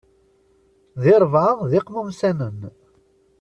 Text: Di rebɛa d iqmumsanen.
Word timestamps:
Di 1.01 1.13
rebɛa 1.21 1.51
d 1.69 1.71
iqmumsanen. 1.79 2.59